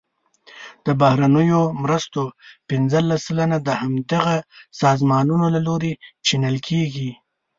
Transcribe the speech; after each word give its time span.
د 0.85 0.87
بهرنیو 1.01 1.61
مرستو 1.83 2.23
پنځلس 2.69 3.21
سلنه 3.27 3.57
د 3.67 3.69
همدغه 3.81 4.35
سازمانونو 4.81 5.45
له 5.55 5.59
لوري 5.67 5.93
چینل 6.25 6.57
کیږي. 6.67 7.09